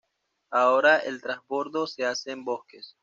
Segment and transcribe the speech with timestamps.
[0.49, 2.97] Ahora el transbordo se hace en Bosques.